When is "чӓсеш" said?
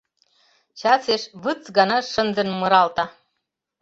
0.79-1.23